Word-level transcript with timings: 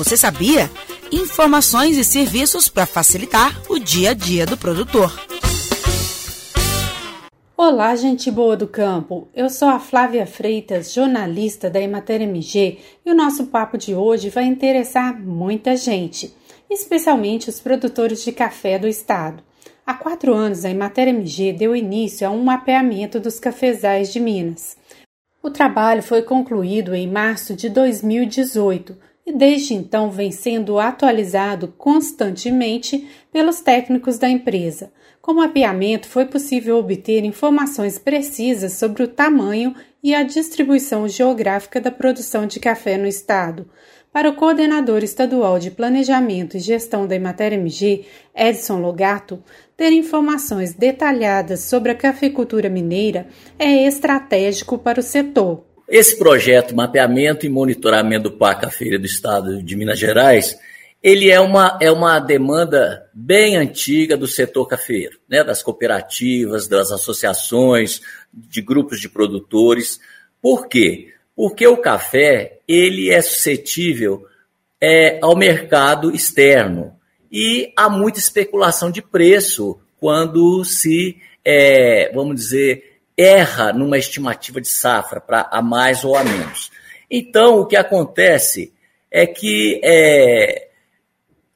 Você 0.00 0.16
sabia? 0.16 0.70
Informações 1.12 1.98
e 1.98 2.02
serviços 2.02 2.70
para 2.70 2.86
facilitar 2.86 3.60
o 3.68 3.78
dia 3.78 4.12
a 4.12 4.14
dia 4.14 4.46
do 4.46 4.56
produtor. 4.56 5.12
Olá, 7.54 7.94
gente 7.94 8.30
boa 8.30 8.56
do 8.56 8.66
campo. 8.66 9.28
Eu 9.34 9.50
sou 9.50 9.68
a 9.68 9.78
Flávia 9.78 10.26
Freitas, 10.26 10.94
jornalista 10.94 11.68
da 11.68 11.78
Emater 11.78 12.22
MG, 12.22 12.78
e 13.04 13.10
o 13.10 13.14
nosso 13.14 13.48
papo 13.48 13.76
de 13.76 13.94
hoje 13.94 14.30
vai 14.30 14.44
interessar 14.44 15.20
muita 15.20 15.76
gente, 15.76 16.34
especialmente 16.70 17.50
os 17.50 17.60
produtores 17.60 18.24
de 18.24 18.32
café 18.32 18.78
do 18.78 18.88
estado. 18.88 19.42
Há 19.86 19.92
quatro 19.92 20.32
anos, 20.32 20.64
a 20.64 20.70
Emater 20.70 21.08
MG 21.08 21.52
deu 21.52 21.76
início 21.76 22.26
a 22.26 22.30
um 22.30 22.42
mapeamento 22.42 23.20
dos 23.20 23.38
cafezais 23.38 24.10
de 24.10 24.18
Minas. 24.18 24.78
O 25.42 25.50
trabalho 25.50 26.02
foi 26.02 26.22
concluído 26.22 26.94
em 26.94 27.06
março 27.06 27.54
de 27.54 27.68
2018 27.68 29.09
e 29.30 29.32
desde 29.32 29.74
então 29.74 30.10
vem 30.10 30.32
sendo 30.32 30.80
atualizado 30.80 31.72
constantemente 31.78 33.08
pelos 33.32 33.60
técnicos 33.60 34.18
da 34.18 34.28
empresa. 34.28 34.92
Com 35.22 35.30
o 35.32 35.36
mapeamento, 35.36 36.08
foi 36.08 36.26
possível 36.26 36.78
obter 36.78 37.24
informações 37.24 37.96
precisas 37.96 38.72
sobre 38.72 39.04
o 39.04 39.08
tamanho 39.08 39.72
e 40.02 40.12
a 40.12 40.24
distribuição 40.24 41.06
geográfica 41.06 41.80
da 41.80 41.92
produção 41.92 42.44
de 42.44 42.58
café 42.58 42.96
no 42.96 43.06
estado. 43.06 43.68
Para 44.12 44.28
o 44.28 44.34
coordenador 44.34 45.04
estadual 45.04 45.60
de 45.60 45.70
Planejamento 45.70 46.56
e 46.56 46.60
Gestão 46.60 47.06
da 47.06 47.14
Emater 47.14 47.52
MG, 47.52 48.06
Edson 48.34 48.80
Logato, 48.80 49.40
ter 49.76 49.92
informações 49.92 50.74
detalhadas 50.74 51.60
sobre 51.60 51.92
a 51.92 51.94
cafeicultura 51.94 52.68
mineira 52.68 53.28
é 53.56 53.86
estratégico 53.86 54.76
para 54.76 54.98
o 54.98 55.04
setor. 55.04 55.69
Esse 55.90 56.16
projeto 56.16 56.72
Mapeamento 56.72 57.44
e 57.44 57.48
Monitoramento 57.48 58.30
do 58.30 58.36
Parque 58.36 58.60
Cafeira 58.62 58.96
do 58.96 59.06
Estado 59.06 59.60
de 59.60 59.74
Minas 59.74 59.98
Gerais, 59.98 60.56
ele 61.02 61.28
é 61.28 61.40
uma, 61.40 61.76
é 61.82 61.90
uma 61.90 62.20
demanda 62.20 63.08
bem 63.12 63.56
antiga 63.56 64.16
do 64.16 64.28
setor 64.28 64.68
cafeiro, 64.68 65.18
né, 65.28 65.42
das 65.42 65.64
cooperativas, 65.64 66.68
das 66.68 66.92
associações, 66.92 68.00
de 68.32 68.62
grupos 68.62 69.00
de 69.00 69.08
produtores. 69.08 69.98
Por 70.40 70.68
quê? 70.68 71.12
Porque 71.34 71.66
o 71.66 71.78
café 71.78 72.60
ele 72.68 73.10
é 73.10 73.20
suscetível 73.20 74.24
é, 74.80 75.18
ao 75.20 75.36
mercado 75.36 76.14
externo 76.14 76.94
e 77.32 77.72
há 77.76 77.88
muita 77.88 78.20
especulação 78.20 78.92
de 78.92 79.02
preço 79.02 79.80
quando 79.98 80.64
se, 80.64 81.16
é, 81.44 82.12
vamos 82.14 82.36
dizer, 82.36 82.89
erra 83.20 83.72
numa 83.72 83.98
estimativa 83.98 84.60
de 84.60 84.68
safra 84.68 85.20
para 85.20 85.48
a 85.50 85.60
mais 85.60 86.04
ou 86.04 86.16
a 86.16 86.24
menos. 86.24 86.70
Então, 87.10 87.58
o 87.58 87.66
que 87.66 87.76
acontece 87.76 88.72
é 89.10 89.26
que 89.26 89.80
é, 89.84 90.68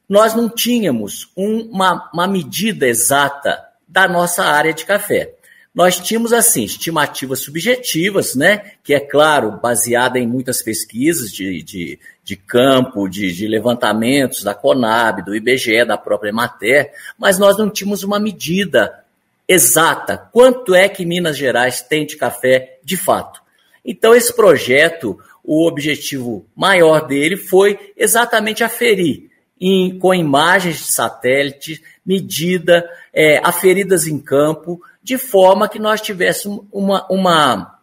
nós 0.07 0.35
não 0.35 0.49
tínhamos 0.49 1.31
uma, 1.35 2.09
uma 2.13 2.27
medida 2.27 2.87
exata 2.87 3.63
da 3.87 4.07
nossa 4.07 4.43
área 4.43 4.73
de 4.73 4.85
café. 4.85 5.31
Nós 5.73 5.99
tínhamos, 5.99 6.31
assim, 6.31 6.63
estimativas 6.63 7.39
subjetivas, 7.39 8.33
né? 8.33 8.71
Que 8.81 8.93
é 8.93 8.99
claro, 8.99 9.59
baseada 9.61 10.17
em 10.17 10.25
muitas 10.25 10.61
pesquisas 10.61 11.31
de, 11.31 11.61
de, 11.61 11.99
de 12.23 12.35
campo, 12.37 13.09
de, 13.09 13.33
de, 13.33 13.45
levantamentos 13.45 14.41
da 14.41 14.53
Conab, 14.53 15.21
do 15.21 15.35
IBGE, 15.35 15.83
da 15.83 15.97
própria 15.97 16.29
Emater, 16.29 16.93
mas 17.17 17.37
nós 17.37 17.57
não 17.57 17.69
tínhamos 17.69 18.03
uma 18.03 18.19
medida 18.19 19.04
exata 19.47 20.17
quanto 20.17 20.73
é 20.73 20.89
que 20.89 21.05
Minas 21.05 21.37
Gerais 21.37 21.81
tem 21.81 22.05
de 22.05 22.15
café 22.15 22.79
de 22.83 22.97
fato. 22.97 23.41
Então, 23.83 24.15
esse 24.15 24.35
projeto, 24.35 25.19
o 25.43 25.67
objetivo 25.67 26.45
maior 26.55 27.05
dele 27.05 27.37
foi 27.37 27.93
exatamente 27.95 28.63
aferir 28.63 29.29
em, 29.59 29.97
com 29.99 30.13
imagens 30.13 30.77
de 30.77 30.93
satélite, 30.93 31.81
medida, 32.05 32.89
é, 33.13 33.39
aferidas 33.43 34.07
em 34.07 34.19
campo, 34.19 34.81
de 35.01 35.17
forma 35.17 35.69
que 35.69 35.79
nós 35.79 36.01
tivéssemos 36.01 36.65
uma, 36.71 37.05
uma, 37.09 37.79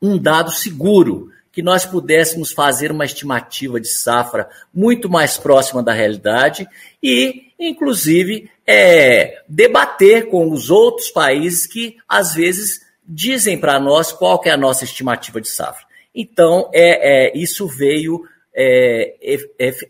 um 0.00 0.18
dado 0.18 0.50
seguro, 0.50 1.30
que 1.58 1.62
nós 1.62 1.84
pudéssemos 1.84 2.52
fazer 2.52 2.92
uma 2.92 3.04
estimativa 3.04 3.80
de 3.80 3.88
safra 3.88 4.48
muito 4.72 5.10
mais 5.10 5.36
próxima 5.36 5.82
da 5.82 5.92
realidade 5.92 6.68
e, 7.02 7.50
inclusive, 7.58 8.48
é, 8.64 9.42
debater 9.48 10.28
com 10.28 10.52
os 10.52 10.70
outros 10.70 11.10
países 11.10 11.66
que, 11.66 11.96
às 12.08 12.32
vezes, 12.32 12.86
dizem 13.04 13.58
para 13.58 13.80
nós 13.80 14.12
qual 14.12 14.40
é 14.44 14.50
a 14.50 14.56
nossa 14.56 14.84
estimativa 14.84 15.40
de 15.40 15.48
safra. 15.48 15.84
Então, 16.14 16.70
é, 16.72 17.26
é 17.32 17.36
isso 17.36 17.66
veio 17.66 18.22
é, 18.54 19.16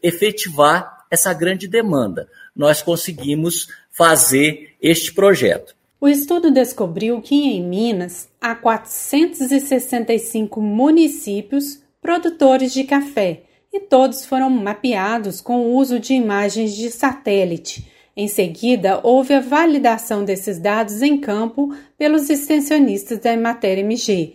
efetivar 0.02 1.04
essa 1.10 1.34
grande 1.34 1.68
demanda. 1.68 2.30
Nós 2.56 2.80
conseguimos 2.80 3.68
fazer 3.90 4.74
este 4.80 5.12
projeto. 5.12 5.76
O 6.00 6.08
estudo 6.08 6.50
descobriu 6.50 7.20
que 7.20 7.34
em 7.34 7.62
Minas 7.62 8.28
há 8.40 8.54
465 8.54 10.60
municípios 10.60 11.82
produtores 12.00 12.72
de 12.72 12.84
café 12.84 13.42
e 13.72 13.80
todos 13.80 14.24
foram 14.24 14.48
mapeados 14.48 15.40
com 15.40 15.60
o 15.60 15.76
uso 15.76 15.98
de 15.98 16.14
imagens 16.14 16.74
de 16.74 16.90
satélite 16.90 17.86
em 18.20 18.26
seguida, 18.26 18.98
houve 19.04 19.32
a 19.32 19.38
validação 19.38 20.24
desses 20.24 20.58
dados 20.58 21.02
em 21.02 21.18
campo 21.18 21.72
pelos 21.96 22.28
extensionistas 22.28 23.20
da 23.20 23.32
Emater 23.32 23.78
MG. 23.78 24.34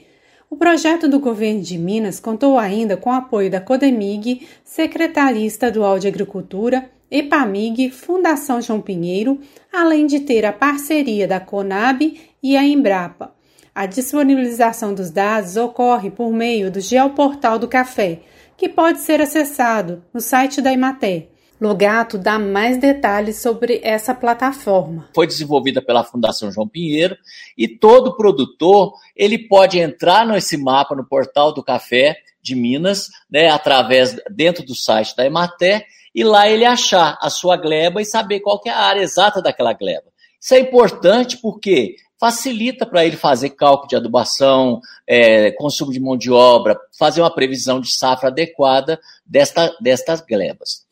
O 0.50 0.56
projeto 0.56 1.10
do 1.10 1.20
governo 1.20 1.60
de 1.60 1.78
Minas 1.78 2.18
contou 2.18 2.58
ainda 2.58 2.96
com 2.96 3.10
o 3.10 3.14
apoio 3.14 3.52
da 3.52 3.60
Codemig, 3.60 4.48
Secretaria 4.64 5.46
Estadual 5.46 6.00
de 6.00 6.08
Agricultura, 6.08 6.90
EPAMIG, 7.14 7.92
Fundação 7.92 8.62
João 8.62 8.82
Pinheiro, 8.82 9.40
além 9.72 10.06
de 10.06 10.20
ter 10.22 10.46
a 10.46 10.52
parceria 10.52 11.28
da 11.28 11.40
Conab 11.40 12.20
e 12.42 12.58
a 12.58 12.64
Embrapa. 12.64 13.34
A 13.74 13.86
disponibilização 13.86 14.94
dos 14.94 15.10
dados 15.10 15.56
ocorre 15.56 16.12
por 16.12 16.32
meio 16.32 16.72
do 16.72 16.82
Geoportal 16.82 17.60
do 17.60 17.68
Café, 17.68 18.22
que 18.58 18.68
pode 18.68 19.00
ser 19.00 19.22
acessado 19.22 20.04
no 20.14 20.20
site 20.20 20.62
da 20.62 20.74
Emater 20.74 21.30
Logato 21.64 22.18
dá 22.18 22.38
mais 22.38 22.78
detalhes 22.78 23.42
sobre 23.42 23.80
essa 23.86 24.14
plataforma. 24.14 25.08
Foi 25.16 25.26
desenvolvida 25.26 25.82
pela 25.82 26.04
Fundação 26.04 26.52
João 26.52 26.68
Pinheiro 26.68 27.16
e 27.58 27.70
todo 27.70 28.18
produtor 28.18 28.92
ele 29.16 29.48
pode 29.48 29.80
entrar 29.80 30.28
nesse 30.28 30.58
mapa 30.58 30.94
no 30.94 31.08
portal 31.08 31.54
do 31.54 31.64
café 31.64 32.18
de 32.42 32.54
Minas, 32.54 33.08
né, 33.32 33.48
através 33.48 34.14
dentro 34.30 34.66
do 34.66 34.76
site 34.76 35.16
da 35.16 35.26
Emater 35.26 35.86
e 36.14 36.24
lá 36.24 36.48
ele 36.48 36.66
achar 36.66 37.18
a 37.22 37.30
sua 37.30 37.58
gleba 37.58 38.02
e 38.02 38.06
saber 38.06 38.40
qual 38.40 38.62
é 38.66 38.70
a 38.70 38.80
área 38.80 39.02
exata 39.02 39.42
daquela 39.42 39.74
gleba. 39.74 40.06
Isso 40.40 40.54
é 40.54 40.60
importante 40.60 41.38
porque 41.38 41.96
facilita 42.20 42.86
para 42.86 43.06
ele 43.06 43.18
fazer 43.18 43.50
cálculo 43.50 43.90
de 43.90 43.96
adubação, 43.96 44.80
é, 45.08 45.52
consumo 45.52 45.92
de 45.92 46.00
mão 46.00 46.16
de 46.16 46.32
obra, 46.32 46.80
fazer 46.98 47.22
uma 47.22 47.34
previsão 47.34 47.82
de 47.82 47.92
safra 47.92 48.30
adequada 48.30 49.00
desta, 49.26 49.76
destas 49.82 50.22
glebas. 50.22 50.86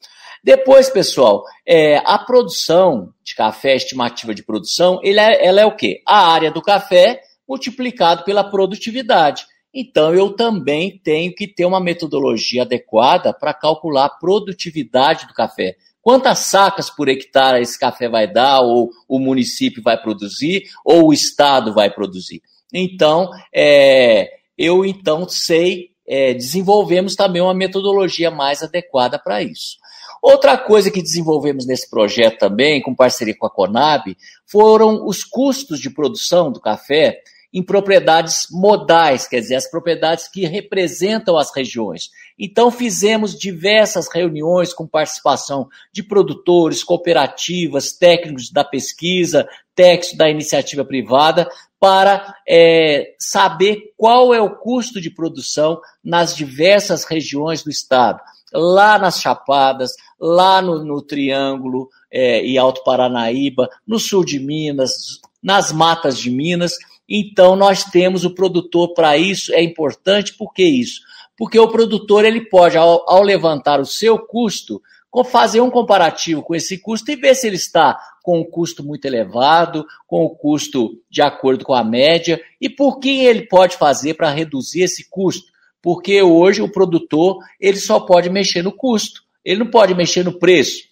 Depois, 0.43 0.89
pessoal, 0.89 1.43
é, 1.65 1.97
a 1.97 2.17
produção 2.17 3.13
de 3.23 3.35
café, 3.35 3.73
a 3.73 3.75
estimativa 3.75 4.33
de 4.33 4.43
produção, 4.43 4.99
ele 5.03 5.19
é, 5.19 5.45
ela 5.45 5.61
é 5.61 5.65
o 5.65 5.75
quê? 5.75 6.01
A 6.05 6.33
área 6.33 6.51
do 6.51 6.61
café 6.61 7.21
multiplicado 7.47 8.23
pela 8.23 8.43
produtividade. 8.43 9.45
Então, 9.73 10.13
eu 10.13 10.33
também 10.33 10.99
tenho 11.01 11.33
que 11.33 11.47
ter 11.47 11.65
uma 11.65 11.79
metodologia 11.79 12.63
adequada 12.63 13.33
para 13.33 13.53
calcular 13.53 14.05
a 14.05 14.09
produtividade 14.09 15.27
do 15.27 15.33
café. 15.33 15.75
Quantas 16.01 16.39
sacas 16.39 16.89
por 16.89 17.07
hectare 17.07 17.61
esse 17.61 17.79
café 17.79 18.09
vai 18.09 18.31
dar, 18.31 18.59
ou 18.61 18.89
o 19.07 19.19
município 19.19 19.81
vai 19.81 20.01
produzir, 20.01 20.63
ou 20.83 21.07
o 21.07 21.13
estado 21.13 21.73
vai 21.73 21.89
produzir. 21.89 22.41
Então, 22.73 23.29
é, 23.53 24.29
eu 24.57 24.83
então 24.83 25.27
sei, 25.29 25.91
é, 26.07 26.33
desenvolvemos 26.33 27.15
também 27.15 27.41
uma 27.41 27.53
metodologia 27.53 28.31
mais 28.31 28.63
adequada 28.63 29.19
para 29.19 29.41
isso. 29.41 29.77
Outra 30.21 30.57
coisa 30.57 30.91
que 30.91 31.01
desenvolvemos 31.01 31.65
nesse 31.65 31.89
projeto 31.89 32.37
também, 32.37 32.81
com 32.81 32.93
parceria 32.93 33.35
com 33.37 33.47
a 33.47 33.49
Conab, 33.49 34.15
foram 34.45 35.05
os 35.05 35.23
custos 35.23 35.79
de 35.79 35.89
produção 35.89 36.51
do 36.51 36.59
café 36.59 37.21
em 37.53 37.61
propriedades 37.61 38.47
modais, 38.49 39.27
quer 39.27 39.41
dizer, 39.41 39.55
as 39.55 39.69
propriedades 39.69 40.27
que 40.27 40.45
representam 40.45 41.37
as 41.37 41.53
regiões. 41.53 42.09
Então, 42.39 42.71
fizemos 42.71 43.37
diversas 43.37 44.07
reuniões 44.07 44.73
com 44.73 44.87
participação 44.87 45.67
de 45.91 46.01
produtores, 46.01 46.83
cooperativas, 46.83 47.91
técnicos 47.91 48.49
da 48.51 48.63
pesquisa, 48.63 49.47
técnicos 49.75 50.17
da 50.17 50.29
iniciativa 50.29 50.85
privada, 50.85 51.49
para 51.79 52.35
é, 52.47 53.15
saber 53.19 53.93
qual 53.97 54.33
é 54.33 54.41
o 54.41 54.55
custo 54.55 55.01
de 55.01 55.09
produção 55.09 55.81
nas 56.03 56.35
diversas 56.35 57.03
regiões 57.03 57.63
do 57.63 57.69
estado 57.69 58.21
lá 58.53 58.99
nas 58.99 59.21
Chapadas, 59.21 59.91
lá 60.19 60.61
no, 60.61 60.83
no 60.83 61.01
Triângulo 61.01 61.89
é, 62.11 62.45
e 62.45 62.57
Alto 62.57 62.83
Paranaíba, 62.83 63.69
no 63.87 63.99
sul 63.99 64.25
de 64.25 64.39
Minas, 64.39 65.19
nas 65.41 65.71
matas 65.71 66.19
de 66.19 66.29
Minas. 66.29 66.73
Então, 67.13 67.55
nós 67.55 67.83
temos 67.83 68.23
o 68.23 68.33
produtor 68.33 68.93
para 68.93 69.17
isso, 69.17 69.53
é 69.53 69.61
importante, 69.61 70.33
por 70.37 70.53
que 70.53 70.63
isso? 70.63 71.01
porque 71.41 71.57
o 71.57 71.67
produtor 71.67 72.23
ele 72.23 72.41
pode, 72.41 72.77
ao, 72.77 73.03
ao 73.09 73.23
levantar 73.23 73.79
o 73.79 73.85
seu 73.85 74.19
custo, 74.19 74.79
fazer 75.25 75.59
um 75.59 75.71
comparativo 75.71 76.43
com 76.43 76.53
esse 76.53 76.77
custo 76.77 77.09
e 77.09 77.15
ver 77.15 77.33
se 77.33 77.47
ele 77.47 77.55
está 77.55 77.99
com 78.21 78.41
um 78.41 78.43
custo 78.43 78.83
muito 78.83 79.05
elevado, 79.05 79.83
com 80.05 80.21
o 80.21 80.25
um 80.27 80.35
custo 80.35 80.99
de 81.09 81.19
acordo 81.19 81.65
com 81.65 81.73
a 81.73 81.83
média, 81.83 82.39
e 82.61 82.69
por 82.69 82.99
que 82.99 83.25
ele 83.25 83.47
pode 83.47 83.75
fazer 83.75 84.13
para 84.13 84.29
reduzir 84.29 84.83
esse 84.83 85.09
custo. 85.09 85.51
Porque 85.81 86.21
hoje 86.21 86.61
o 86.61 86.71
produtor 86.71 87.39
ele 87.59 87.77
só 87.77 87.99
pode 87.99 88.29
mexer 88.29 88.61
no 88.61 88.71
custo, 88.71 89.23
ele 89.43 89.61
não 89.63 89.71
pode 89.71 89.95
mexer 89.95 90.23
no 90.23 90.37
preço 90.37 90.90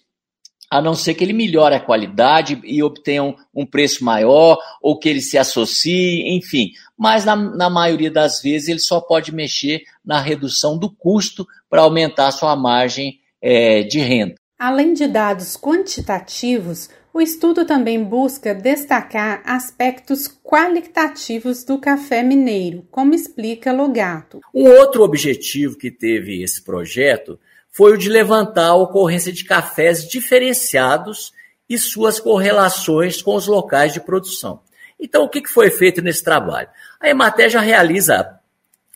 a 0.70 0.80
não 0.80 0.94
ser 0.94 1.14
que 1.14 1.24
ele 1.24 1.32
melhore 1.32 1.74
a 1.74 1.80
qualidade 1.80 2.60
e 2.62 2.80
obtenha 2.82 3.24
um, 3.24 3.34
um, 3.52 3.66
preço 3.66 4.04
maior, 4.04 4.56
ou 4.80 4.98
que 4.98 5.08
ele 5.08 5.20
se 5.20 5.36
associe, 5.36 6.22
enfim. 6.36 6.70
Mas 6.96 7.24
na, 7.24 7.34
na 7.34 7.68
maioria 7.68 8.10
das 8.10 8.40
vezes 8.40 8.68
ele 8.68 8.78
só 8.78 9.00
pode 9.00 9.34
mexer 9.34 9.82
na 10.04 10.20
redução 10.20 10.78
do 10.78 10.88
custo 10.88 11.44
para 11.68 11.82
aumentar 11.82 12.28
a 12.28 12.32
sua 12.32 12.54
margem 12.54 13.18
é, 13.42 13.82
de 13.82 13.98
renda. 13.98 14.36
Além 14.56 14.92
de 14.92 15.08
dados 15.08 15.56
quantitativos, 15.56 16.88
o 17.12 17.20
estudo 17.20 17.64
também 17.64 18.04
busca 18.04 18.54
destacar 18.54 19.42
aspectos 19.44 20.28
qualitativos 20.28 21.64
do 21.64 21.78
café 21.78 22.22
mineiro, 22.22 22.86
como 22.90 23.14
explica 23.14 23.72
Logato. 23.72 24.40
Um 24.54 24.68
outro 24.68 25.02
objetivo 25.02 25.76
que 25.76 25.90
teve 25.90 26.42
esse 26.42 26.62
projeto 26.62 27.40
foi 27.70 27.92
o 27.92 27.98
de 27.98 28.08
levantar 28.08 28.68
a 28.68 28.74
ocorrência 28.74 29.32
de 29.32 29.44
cafés 29.44 30.06
diferenciados 30.06 31.32
e 31.68 31.78
suas 31.78 32.18
correlações 32.18 33.22
com 33.22 33.34
os 33.34 33.46
locais 33.46 33.92
de 33.92 34.00
produção. 34.00 34.60
Então, 34.98 35.24
o 35.24 35.28
que 35.28 35.46
foi 35.46 35.70
feito 35.70 36.02
nesse 36.02 36.22
trabalho? 36.22 36.68
A 37.00 37.08
Emater 37.08 37.48
já 37.48 37.60
realiza 37.60 38.38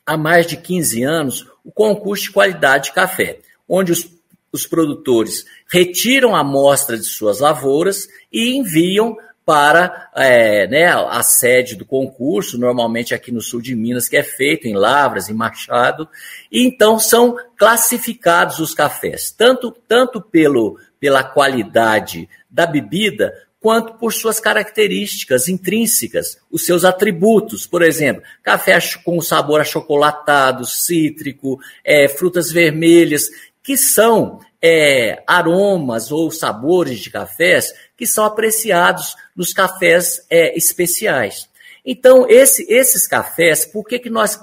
há 0.04 0.16
mais 0.16 0.46
de 0.46 0.56
15 0.56 1.02
anos 1.02 1.46
o 1.64 1.72
concurso 1.72 2.24
de 2.24 2.32
qualidade 2.32 2.86
de 2.86 2.92
café, 2.92 3.40
onde 3.68 3.92
os, 3.92 4.06
os 4.52 4.66
produtores 4.66 5.46
retiram 5.72 6.36
a 6.36 6.40
amostra 6.40 6.98
de 6.98 7.04
suas 7.04 7.40
lavouras 7.40 8.06
e 8.30 8.56
enviam 8.56 9.16
para 9.44 10.10
é, 10.16 10.66
né, 10.66 10.86
a 10.86 11.22
sede 11.22 11.76
do 11.76 11.84
concurso, 11.84 12.58
normalmente 12.58 13.14
aqui 13.14 13.30
no 13.30 13.42
sul 13.42 13.60
de 13.60 13.74
Minas, 13.74 14.08
que 14.08 14.16
é 14.16 14.22
feito 14.22 14.66
em 14.66 14.74
Lavras, 14.74 15.28
em 15.28 15.34
Machado, 15.34 16.08
e 16.50 16.66
então 16.66 16.98
são 16.98 17.36
classificados 17.56 18.58
os 18.58 18.74
cafés, 18.74 19.30
tanto, 19.30 19.70
tanto 19.86 20.20
pelo, 20.20 20.78
pela 20.98 21.22
qualidade 21.22 22.28
da 22.50 22.66
bebida, 22.66 23.34
quanto 23.60 23.94
por 23.94 24.12
suas 24.12 24.38
características 24.38 25.48
intrínsecas, 25.48 26.38
os 26.50 26.66
seus 26.66 26.84
atributos. 26.84 27.66
Por 27.66 27.82
exemplo, 27.82 28.22
café 28.42 28.78
com 29.02 29.20
sabor 29.22 29.60
achocolatado, 29.60 30.66
cítrico, 30.66 31.58
é, 31.82 32.06
frutas 32.06 32.52
vermelhas, 32.52 33.30
que 33.62 33.78
são 33.78 34.40
é, 34.60 35.22
aromas 35.26 36.12
ou 36.12 36.30
sabores 36.30 36.98
de 36.98 37.08
cafés 37.10 37.72
que 38.04 38.06
são 38.06 38.26
apreciados 38.26 39.16
nos 39.34 39.54
cafés 39.54 40.26
é, 40.28 40.54
especiais. 40.58 41.48
Então, 41.82 42.28
esse, 42.28 42.70
esses 42.70 43.06
cafés, 43.06 43.64
por 43.64 43.82
que, 43.86 43.98
que 43.98 44.10
nós 44.10 44.38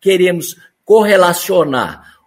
queremos 0.00 0.56
correlacionar 0.84 2.18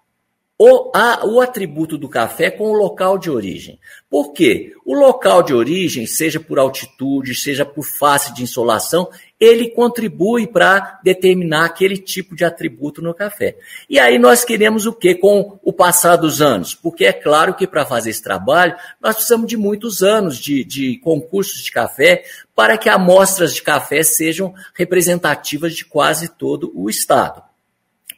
o, 0.58 0.90
a, 0.96 1.26
o 1.26 1.42
atributo 1.42 1.98
do 1.98 2.08
café 2.08 2.50
com 2.50 2.72
o 2.72 2.74
local 2.74 3.18
de 3.18 3.30
origem. 3.30 3.78
Por 4.10 4.32
quê? 4.32 4.74
O 4.86 4.96
local 4.96 5.44
de 5.44 5.54
origem, 5.54 6.08
seja 6.08 6.40
por 6.40 6.58
altitude, 6.58 7.36
seja 7.36 7.66
por 7.66 7.84
face 7.84 8.34
de 8.34 8.44
insolação, 8.44 9.10
ele 9.40 9.70
contribui 9.70 10.48
para 10.48 11.00
determinar 11.04 11.66
aquele 11.66 11.98
tipo 11.98 12.36
de 12.36 12.44
atributo 12.44 13.02
no 13.02 13.14
café. 13.14 13.56
E 13.90 14.00
aí 14.00 14.18
nós 14.18 14.44
queremos 14.44 14.86
o 14.86 14.94
que 14.94 15.16
com 15.16 15.60
o 15.64 15.72
passar 15.72 16.16
dos 16.16 16.42
anos? 16.42 16.74
Porque 16.74 17.06
é 17.06 17.14
claro 17.14 17.54
que 17.54 17.68
para 17.68 17.86
fazer 17.86 18.10
esse 18.10 18.24
trabalho, 18.24 18.76
nós 19.02 19.16
precisamos 19.16 19.48
de 19.48 19.56
muitos 19.56 20.02
anos 20.02 20.38
de, 20.38 20.64
de 20.64 20.98
concursos 21.00 21.62
de 21.62 21.72
café 21.72 22.24
para 22.56 22.78
que 22.78 22.90
amostras 22.90 23.54
de 23.54 23.62
café 23.62 24.02
sejam 24.02 24.54
representativas 24.74 25.76
de 25.76 25.86
quase 25.86 26.30
todo 26.30 26.72
o 26.74 26.90
estado. 26.90 27.44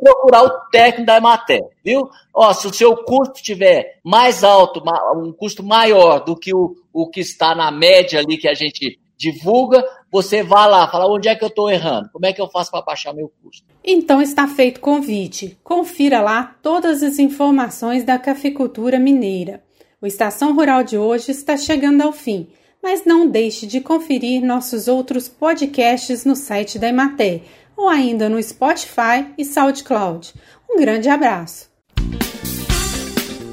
procurar 0.00 0.42
o 0.42 0.50
técnico 0.70 1.06
da 1.06 1.16
Emater, 1.16 1.62
viu? 1.84 2.08
Ó, 2.32 2.52
se 2.52 2.66
o 2.66 2.72
seu 2.72 2.96
custo 2.96 3.42
tiver 3.42 3.98
mais 4.04 4.44
alto, 4.44 4.82
um 5.16 5.32
custo 5.32 5.62
maior 5.62 6.24
do 6.24 6.36
que 6.36 6.54
o, 6.54 6.74
o 6.92 7.08
que 7.08 7.20
está 7.20 7.54
na 7.54 7.70
média 7.70 8.20
ali 8.20 8.36
que 8.36 8.48
a 8.48 8.54
gente 8.54 8.98
divulga, 9.16 9.84
você 10.10 10.42
vá 10.42 10.66
lá, 10.66 10.88
fala 10.88 11.10
onde 11.10 11.28
é 11.28 11.34
que 11.34 11.44
eu 11.44 11.48
estou 11.48 11.70
errando, 11.70 12.10
como 12.12 12.26
é 12.26 12.32
que 12.32 12.40
eu 12.40 12.48
faço 12.48 12.70
para 12.70 12.82
baixar 12.82 13.14
meu 13.14 13.30
custo. 13.42 13.64
Então 13.82 14.20
está 14.20 14.46
feito 14.46 14.80
convite. 14.80 15.58
Confira 15.64 16.20
lá 16.20 16.56
todas 16.62 17.02
as 17.02 17.18
informações 17.18 18.04
da 18.04 18.18
cafeicultura 18.18 18.98
mineira. 18.98 19.62
O 20.00 20.06
Estação 20.06 20.54
Rural 20.54 20.84
de 20.84 20.98
hoje 20.98 21.30
está 21.30 21.56
chegando 21.56 22.02
ao 22.02 22.12
fim, 22.12 22.48
mas 22.82 23.04
não 23.04 23.26
deixe 23.26 23.66
de 23.66 23.80
conferir 23.80 24.44
nossos 24.44 24.88
outros 24.88 25.28
podcasts 25.28 26.24
no 26.24 26.36
site 26.36 26.78
da 26.78 26.88
Emater 26.88 27.42
ou 27.76 27.88
ainda 27.88 28.28
no 28.28 28.42
Spotify 28.42 29.26
e 29.36 29.44
SoundCloud. 29.44 30.32
Um 30.70 30.80
grande 30.80 31.08
abraço. 31.08 31.70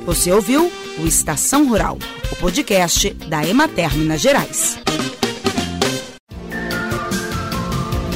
Você 0.05 0.31
ouviu 0.31 0.71
o 0.99 1.07
Estação 1.07 1.67
Rural, 1.67 1.97
o 2.31 2.35
podcast 2.35 3.09
da 3.13 3.45
Emater 3.45 3.95
Minas 3.97 4.21
Gerais. 4.21 4.77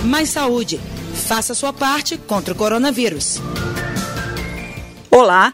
Mais 0.06 0.30
saúde. 0.30 0.80
Faça 1.28 1.54
sua 1.54 1.74
parte 1.74 2.18
contra 2.18 2.54
o 2.54 2.58
coronavírus. 2.58 3.42
Olá, 5.12 5.54